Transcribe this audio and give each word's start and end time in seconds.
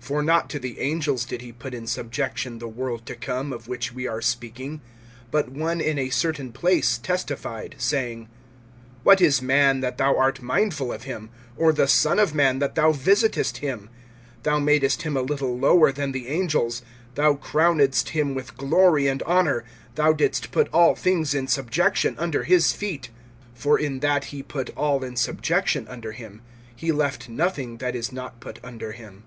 (5)For 0.00 0.24
not 0.24 0.48
to 0.50 0.60
the 0.60 0.78
angels 0.78 1.24
did 1.24 1.40
he 1.42 1.50
put 1.50 1.74
in 1.74 1.84
subjection 1.88 2.60
the 2.60 2.68
world 2.68 3.04
to 3.06 3.16
come, 3.16 3.52
of 3.52 3.66
which 3.66 3.92
we 3.92 4.06
are 4.06 4.22
speaking. 4.22 4.80
(6)But 5.32 5.48
one 5.48 5.80
in 5.80 5.98
a 5.98 6.10
certain 6.10 6.52
place 6.52 6.96
testified, 6.96 7.74
saying: 7.76 8.28
What 9.02 9.20
is 9.20 9.42
man, 9.42 9.80
that 9.80 9.98
thou 9.98 10.16
art 10.16 10.40
mindful 10.40 10.92
of 10.92 11.02
him, 11.02 11.30
Or 11.56 11.72
the 11.72 11.88
son 11.88 12.20
of 12.20 12.36
man, 12.36 12.60
that 12.60 12.76
thou 12.76 12.92
visitest 12.92 13.56
him? 13.56 13.90
(7)Thou 14.44 14.62
madest 14.62 15.02
him 15.02 15.16
a 15.16 15.22
little 15.22 15.58
lower 15.58 15.90
than 15.90 16.12
the 16.12 16.28
angels; 16.28 16.82
Thou 17.16 17.34
crownedst 17.34 18.10
him 18.10 18.36
with 18.36 18.56
glory 18.56 19.08
and 19.08 19.24
honor; 19.24 19.64
(8)Thou 19.96 20.16
didst 20.18 20.52
put 20.52 20.68
all 20.72 20.94
things 20.94 21.34
in 21.34 21.48
subjection 21.48 22.14
under 22.16 22.44
his 22.44 22.72
feet. 22.72 23.10
For 23.56 23.76
in 23.76 23.98
that 23.98 24.26
he 24.26 24.40
put 24.40 24.70
all 24.76 25.02
in 25.02 25.16
subjection 25.16 25.88
under 25.88 26.12
him, 26.12 26.42
he 26.76 26.92
left 26.92 27.28
nothing 27.28 27.78
that 27.78 27.96
is 27.96 28.12
not 28.12 28.38
put 28.38 28.60
under 28.62 28.92
him. 28.92 29.24